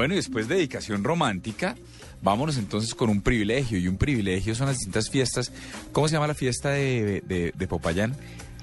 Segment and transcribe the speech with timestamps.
[0.00, 1.76] Bueno, y después de dedicación romántica,
[2.22, 3.76] vámonos entonces con un privilegio.
[3.76, 5.52] Y un privilegio son las distintas fiestas.
[5.92, 8.16] ¿Cómo se llama la fiesta de, de, de Popayán?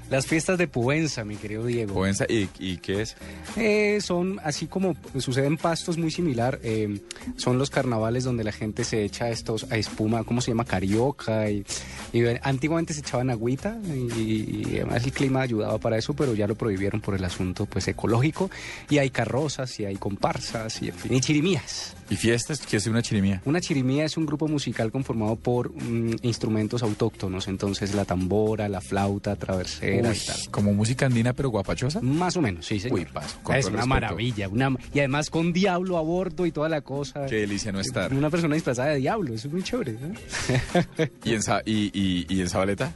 [0.09, 1.93] Las fiestas de Puenza, mi querido Diego.
[1.93, 3.17] Poenza, ¿Y, ¿Y qué es?
[3.57, 6.59] Eh, son así como sucede en Pastos, muy similar.
[6.63, 7.02] eh,
[7.35, 10.63] son los carnavales donde la gente se echa estos a espuma, ¿cómo se llama?
[10.63, 11.49] Carioca.
[11.49, 11.66] Y,
[12.13, 16.47] y, antiguamente se echaban agüita y, y además el clima ayudaba para eso, pero ya
[16.47, 18.49] lo prohibieron por el asunto pues ecológico.
[18.89, 21.95] Y hay carrozas y hay comparsas y, en fin, y chirimías.
[22.09, 22.61] ¿Y fiestas?
[22.66, 23.42] ¿Qué es una chirimía?
[23.44, 28.80] Una chirimía es un grupo musical conformado por mm, instrumentos autóctonos, entonces la tambora, la
[28.80, 30.52] flauta, traversera Uy, y tal.
[30.52, 32.02] como música andina pero guapachosa.
[32.02, 33.00] Más o menos, sí, señor.
[33.00, 33.88] Uy, paso, con Es una respeto.
[33.88, 34.48] maravilla.
[34.50, 37.26] Una, y además con diablo a bordo y toda la cosa.
[37.26, 38.14] Qué delicia no estar.
[38.14, 39.94] Una persona disfrazada de diablo, eso es muy chévere.
[39.94, 40.14] ¿no?
[41.23, 42.92] ¿Y en, y, y, y en Zabaleta?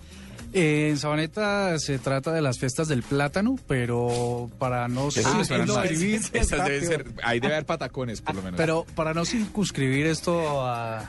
[0.54, 7.06] Eh, en Sabaneta se trata de las fiestas del plátano, pero para no circunscribir, ser-
[7.24, 8.58] ahí debe haber patacones, por lo menos.
[8.58, 11.08] pero para no circunscribir esto a,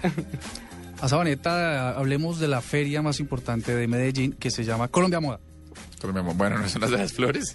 [1.01, 5.41] a Sabaneta, hablemos de la feria más importante de Medellín que se llama Colombia Moda.
[6.03, 7.55] Pero, mi amor, bueno, no son las de las flores.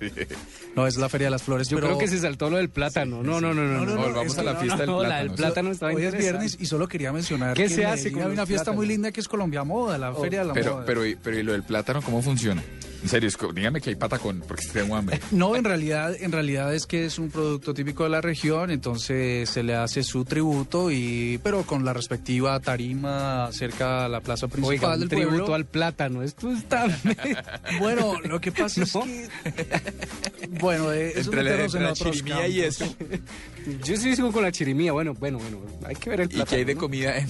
[0.76, 2.70] No es la feria de las flores, Yo pero creo que se saltó lo del
[2.70, 3.22] plátano.
[3.22, 3.86] No, no, no, no.
[3.86, 5.28] no, es a la fiesta del no, la plátano.
[5.28, 8.22] del plátano estaba Hoy es viernes y solo quería mencionar ¿Qué que se hace con
[8.24, 8.78] hay una fiesta plátano?
[8.78, 10.86] muy linda que es Colombia Moda, la feria de la Pero, moda.
[10.86, 12.64] pero, y- pero, ¿y lo del plátano cómo funciona?
[13.04, 15.20] En serio, es dígame que hay patacón, porque tengo hambre.
[15.32, 19.50] No, en realidad, en realidad es que es un producto típico de la región, entonces
[19.50, 24.48] se le hace su tributo y, pero con la respectiva tarima cerca a la plaza
[24.48, 25.54] principal Oiga, un del tributo pueblo.
[25.56, 26.24] al plátano.
[26.24, 26.88] Esto está...
[27.80, 29.30] Bueno, lo que pasa es que,
[30.60, 32.86] bueno, eh, Entre la, entre en la chirimía y eso.
[33.84, 34.92] Yo sí sigo con la chirimía.
[34.94, 35.60] Bueno, bueno, bueno.
[35.86, 36.50] Hay que ver el ¿Y plátano.
[36.50, 36.80] qué hay de ¿no?
[36.80, 37.28] comida en,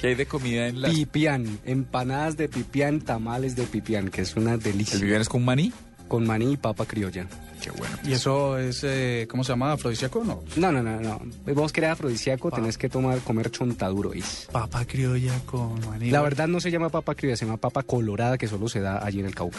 [0.00, 0.92] qué hay de comida en las...
[0.92, 5.18] Pipián, empanadas de pipián, tamales de pipián, que es una ¿El delicia.
[5.20, 5.72] es con maní?
[6.08, 7.26] Con maní y papa criolla.
[7.62, 7.96] Qué bueno.
[8.04, 9.72] Y eso es, eh, ¿cómo se llama?
[9.72, 10.22] ¿Afrodisíaco?
[10.24, 10.42] No.
[10.56, 11.20] No, no, no, no.
[11.54, 12.54] Vos querés afrodisíaco, Ah.
[12.56, 14.48] tenés que tomar, comer chontaduro, ¿is?
[14.52, 16.10] Papa criolla con maní.
[16.10, 19.04] La verdad no se llama papa criolla, se llama papa colorada que solo se da
[19.04, 19.58] allí en el Cauca.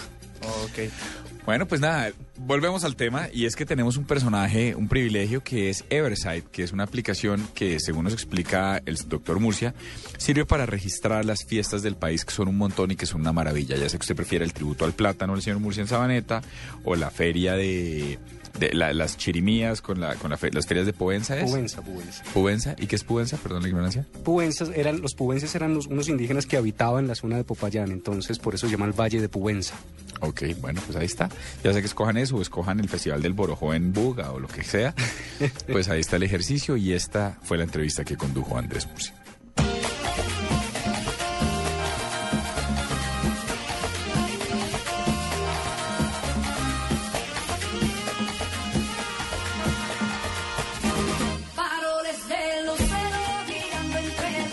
[0.64, 0.90] Ok.
[1.50, 5.72] Bueno, pues nada, volvemos al tema y es que tenemos un personaje, un privilegio que
[5.72, 9.74] es Eversight, que es una aplicación que, según nos explica el doctor Murcia,
[10.20, 13.34] sirve para registrar las fiestas del país, que son un montón y que son una
[13.34, 13.78] maravilla.
[13.78, 16.44] Ya sé que usted prefiere el tributo al plátano del señor Murcia en Sabaneta
[16.84, 18.20] o la feria de,
[18.58, 21.38] de la- las chirimías con, la, con la fe- las ferias de Povenza.
[21.38, 21.50] ¿es?
[21.50, 22.24] Pubenza, Pubenza.
[22.34, 22.76] Pubenza.
[22.80, 23.38] ¿Y qué es Pubenza?
[23.38, 24.06] Perdón la ignorancia.
[24.24, 28.40] Pubenzas eran, los pubenses eran los- unos indígenas que habitaban la zona de Popayán, entonces
[28.40, 29.76] por eso se llama el Valle de Pubenza.
[30.22, 31.30] Ok, bueno, pues ahí está.
[31.64, 34.48] Ya sé que escojan eso o escojan el Festival del Borojo en Buga o lo
[34.48, 34.94] que sea.
[35.72, 39.14] Pues ahí está el ejercicio y esta fue la entrevista que condujo Andrés Murcia.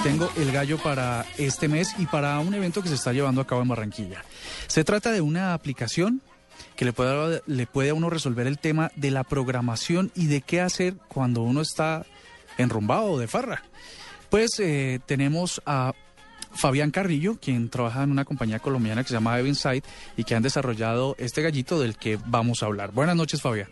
[0.06, 3.44] Tengo el gallo para este mes y para un evento que se está llevando a
[3.44, 4.22] cabo en Barranquilla.
[4.68, 6.22] Se trata de una aplicación
[6.76, 10.42] que le puede, le puede a uno resolver el tema de la programación y de
[10.42, 12.06] qué hacer cuando uno está
[12.56, 13.64] enrumbado o de farra.
[14.30, 15.92] Pues eh, tenemos a
[16.54, 19.84] Fabián Carrillo, quien trabaja en una compañía colombiana que se llama Evensight
[20.16, 22.92] y que han desarrollado este gallito del que vamos a hablar.
[22.92, 23.70] Buenas noches, Fabián.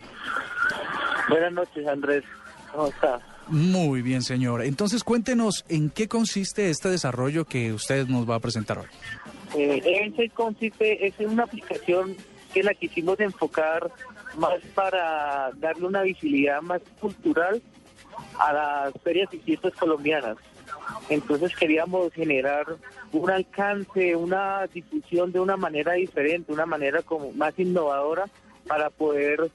[1.29, 2.25] Buenas noches, Andrés.
[2.73, 3.21] ¿Cómo está?
[3.47, 4.63] Muy bien, señor.
[4.63, 8.87] Entonces cuéntenos en qué consiste este desarrollo que usted nos va a presentar hoy.
[9.55, 12.15] Eh, Eventsafe consiste, es una aplicación
[12.53, 13.91] que la quisimos enfocar
[14.37, 17.61] más para darle una visibilidad más cultural
[18.39, 20.37] a las ferias y fiestas colombianas.
[21.09, 22.65] Entonces queríamos generar
[23.11, 28.25] un alcance, una difusión de una manera diferente, una manera como más innovadora
[28.67, 29.51] para poder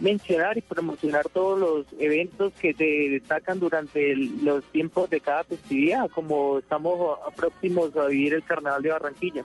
[0.00, 5.44] mencionar y promocionar todos los eventos que se destacan durante el- los tiempos de cada
[5.44, 9.42] festividad, como estamos a- próximos a vivir el Carnaval de Barranquilla.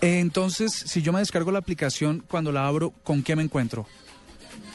[0.00, 3.86] Eh, Entonces, si yo me descargo la aplicación, cuando la abro, ¿con qué me encuentro?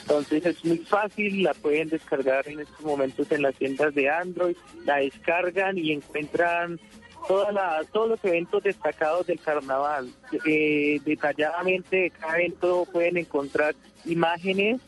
[0.02, 4.56] Entonces es muy fácil, la pueden descargar en estos momentos en las tiendas de Android,
[4.86, 6.80] la descargan y encuentran
[7.28, 10.08] toda la, todos los eventos destacados del carnaval.
[10.46, 13.74] Eh, detalladamente de cada evento pueden encontrar
[14.06, 14.80] imágenes,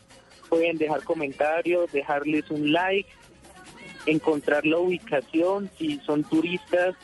[0.48, 3.08] pueden dejar comentarios, dejarles un like,
[4.06, 6.96] encontrar la ubicación, si son turistas.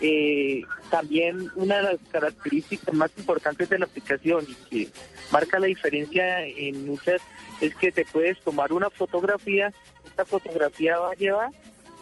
[0.00, 4.88] Eh, también una de las características más importantes de la aplicación y que
[5.32, 7.22] marca la diferencia en muchas
[7.62, 9.72] es que te puedes tomar una fotografía,
[10.04, 11.50] esta fotografía va a llevar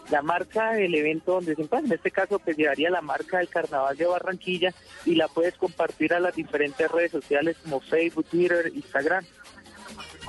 [0.09, 1.87] la marca del evento donde se encuentra.
[1.87, 4.73] En este caso, pues llevaría la marca del Carnaval de Barranquilla
[5.05, 9.25] y la puedes compartir a las diferentes redes sociales como Facebook, Twitter, Instagram.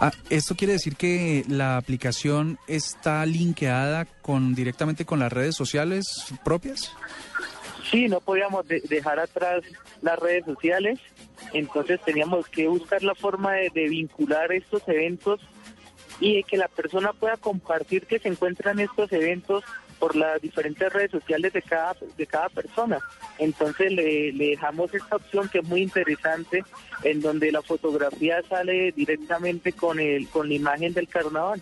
[0.01, 6.07] Ah, ¿Esto quiere decir que la aplicación está linkeada con directamente con las redes sociales
[6.45, 6.93] propias?
[7.91, 9.63] Sí, no podíamos de- dejar atrás
[10.03, 10.99] las redes sociales,
[11.55, 15.41] entonces teníamos que buscar la forma de, vincular estos eventos
[16.21, 19.65] y que la persona pueda compartir que se encuentran estos eventos
[19.99, 22.99] por las diferentes redes sociales de cada, de cada persona.
[23.39, 26.65] Entonces le, le dejamos esta opción que es muy interesante,
[27.03, 31.61] en donde la fotografía sale directamente con, el, con la imagen del carnaval,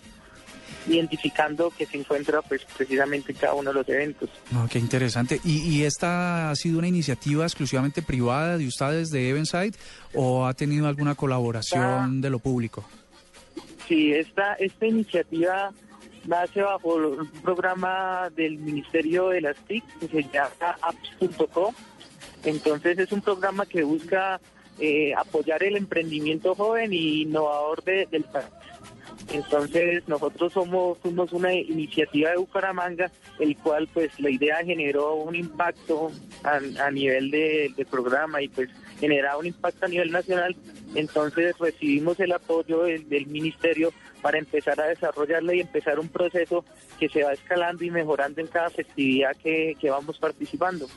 [0.87, 4.29] identificando que se encuentra pues precisamente en cada uno de los eventos.
[4.51, 5.39] No, qué interesante.
[5.43, 9.73] ¿Y, y esta ha sido una iniciativa exclusivamente privada de ustedes de Evenside
[10.13, 12.85] o ha tenido alguna colaboración de lo público?
[13.87, 15.71] Sí, esta, esta iniciativa
[16.27, 20.49] nace bajo un programa del Ministerio de las TIC que se llama
[20.81, 21.73] apps.co.
[22.43, 24.39] Entonces es un programa que busca
[24.79, 28.45] eh, apoyar el emprendimiento joven y innovador de- del país.
[29.31, 35.35] Entonces nosotros somos fuimos una iniciativa de Bucaramanga, el cual pues la idea generó un
[35.35, 36.11] impacto
[36.43, 38.69] a, nivel de, de programa y pues
[38.99, 40.55] generaba un impacto a nivel nacional.
[40.93, 43.91] Entonces recibimos el apoyo del, del ministerio
[44.21, 46.65] para empezar a desarrollarla y empezar un proceso
[46.99, 50.87] que se va escalando y mejorando en cada festividad que, que vamos participando.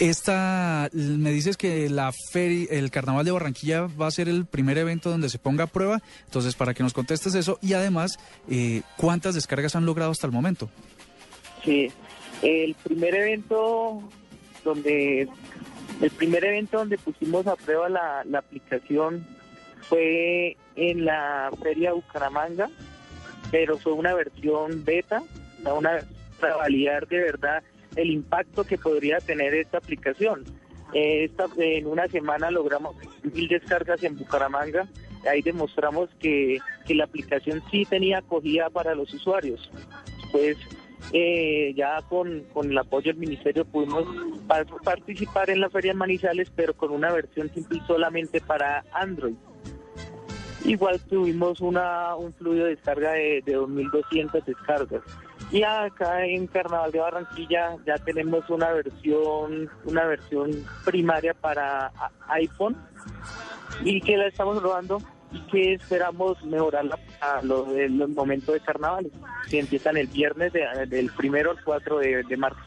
[0.00, 4.78] Esta, me dices que la feria, el Carnaval de Barranquilla va a ser el primer
[4.78, 6.00] evento donde se ponga a prueba.
[6.24, 8.18] Entonces, para que nos contestes eso y además,
[8.48, 10.68] eh, ¿cuántas descargas han logrado hasta el momento?
[11.64, 11.90] Sí,
[12.42, 14.08] el primer evento
[14.64, 15.28] donde
[16.00, 19.26] el primer evento donde pusimos a prueba la, la aplicación
[19.88, 22.70] fue en la feria Bucaramanga,
[23.50, 25.22] pero fue una versión beta,
[25.64, 25.98] una
[26.38, 27.64] para validar de verdad
[27.98, 30.44] el impacto que podría tener esta aplicación.
[30.94, 34.88] Eh, Esta, en una semana logramos mil descargas en Bucaramanga.
[35.30, 39.70] Ahí demostramos que, que la aplicación sí tenía acogida para los usuarios.
[40.32, 40.56] Pues
[41.12, 44.04] eh, ya con, con el apoyo del ministerio pudimos
[44.46, 49.34] pa- participar en la feria en Manizales, pero con una versión simple solamente para Android.
[50.64, 55.02] Igual tuvimos una, un fluido de descarga de, de 2.200 descargas.
[55.50, 60.50] Y acá en Carnaval de Barranquilla ya tenemos una versión, una versión
[60.84, 61.90] primaria para
[62.28, 62.76] iPhone
[63.82, 65.00] y que la estamos probando
[65.32, 67.66] y que esperamos mejorarla a los
[68.10, 69.12] momentos de carnavales,
[69.50, 72.60] que empiezan el viernes de- del primero al 4 de, de marzo.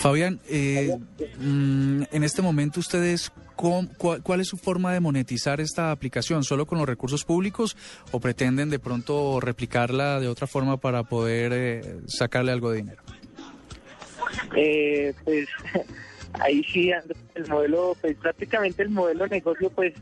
[0.00, 0.96] Fabián, eh,
[1.38, 6.42] mm, en este momento ustedes, cuál es su forma de monetizar esta aplicación?
[6.42, 7.76] ¿Solo con los recursos públicos
[8.10, 13.02] o pretenden de pronto replicarla de otra forma para poder eh, sacarle algo de dinero?
[14.56, 15.46] Eh, pues
[16.32, 16.90] ahí sí
[17.34, 19.92] el modelo, pues prácticamente el modelo de negocio, pues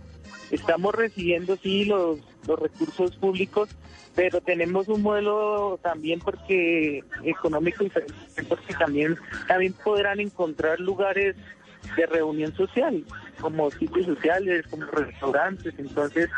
[0.52, 3.68] estamos recibiendo sí los, los recursos públicos,
[4.16, 8.14] pero tenemos un modelo también porque económico diferente,
[8.48, 11.36] porque también también podrán encontrar lugares
[11.96, 13.04] de reunión social,
[13.40, 16.28] como sitios sociales, como restaurantes, entonces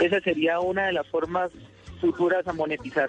[0.00, 1.50] esa sería una de las formas
[2.00, 3.08] futuras a monetizar.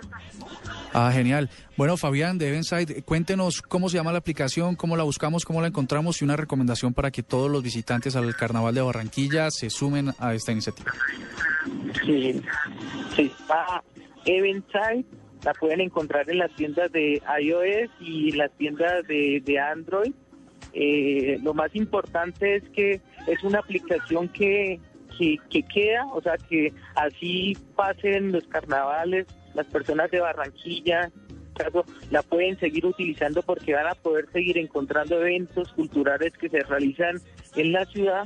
[0.93, 1.50] Ah, genial.
[1.75, 5.67] Bueno, Fabián de Evenside, cuéntenos cómo se llama la aplicación, cómo la buscamos, cómo la
[5.67, 10.12] encontramos y una recomendación para que todos los visitantes al Carnaval de Barranquilla se sumen
[10.19, 10.91] a esta iniciativa.
[12.05, 12.41] Sí,
[13.15, 13.31] sí.
[14.25, 15.05] Eventide
[15.43, 20.13] la pueden encontrar en las tiendas de iOS y las tiendas de, Android.
[20.73, 24.79] Eh, lo más importante es que es una aplicación que,
[25.17, 31.12] que queda, o sea, que así pasen los carnavales, las personas de Barranquilla,
[32.10, 37.22] la pueden seguir utilizando porque van a poder seguir encontrando eventos culturales que se realizan
[37.55, 38.25] en la ciudad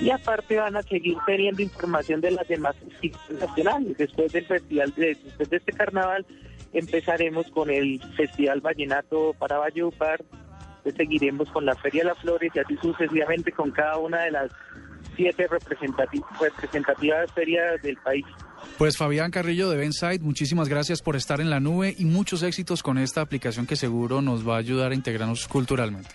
[0.00, 2.76] y aparte van a seguir teniendo información de las demás
[3.40, 3.96] nacionales.
[3.98, 6.24] Después del festival, de, después de este carnaval,
[6.72, 10.24] empezaremos con el Festival Vallenato para Valledupar,
[10.84, 14.30] después seguiremos con la Feria de las Flores y así sucesivamente con cada una de
[14.30, 14.50] las
[15.16, 18.24] siete representati- representativas ferias del país.
[18.78, 22.80] Pues Fabián Carrillo de Benside, muchísimas gracias por estar en la nube y muchos éxitos
[22.80, 26.10] con esta aplicación que seguro nos va a ayudar a integrarnos culturalmente.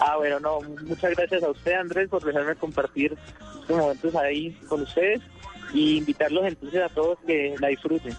[0.00, 3.16] Ah, bueno, no, muchas gracias a usted, Andrés, por dejarme compartir
[3.60, 5.20] estos momentos ahí con ustedes
[5.72, 8.16] y invitarlos entonces a todos que la disfruten.